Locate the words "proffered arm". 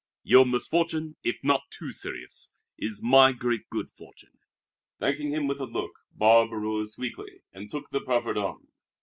8.01-8.69